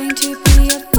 [0.00, 0.89] going to be a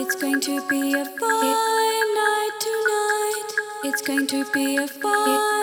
[0.00, 3.50] It's going to be a fine night tonight.
[3.82, 5.57] It's going to be a fine.